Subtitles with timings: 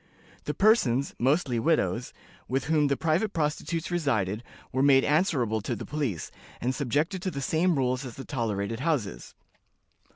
[0.45, 2.11] The persons (mostly widows)
[2.47, 7.29] with whom the private prostitutes resided were made answerable to the police, and subjected to
[7.29, 9.35] the same rules as the tolerated houses.